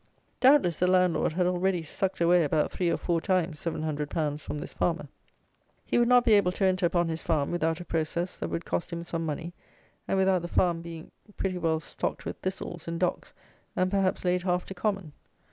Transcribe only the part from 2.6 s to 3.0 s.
three or